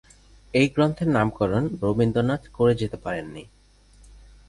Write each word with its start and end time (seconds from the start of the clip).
এই 0.53 0.67
গ্রন্থের 0.67 1.07
নামকরণ 1.07 1.63
রবীন্দ্রনাথ 1.81 2.43
করে 2.53 2.73
যেতে 2.75 2.97
পারেন 2.97 3.25
নি। 3.33 3.43